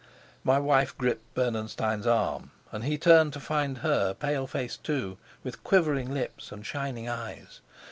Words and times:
My 0.43 0.57
wife 0.57 0.97
gripped 0.97 1.31
Bernenstein's 1.35 2.07
arm, 2.07 2.49
and 2.71 2.83
he 2.85 2.97
turned 2.97 3.33
to 3.33 3.39
find 3.39 3.77
her 3.85 4.15
pale 4.15 4.47
faced 4.47 4.83
too, 4.83 5.19
with 5.43 5.63
quivering 5.63 6.11
lips 6.11 6.51
and 6.51 6.65
shining 6.65 7.07
eyes. 7.07 7.61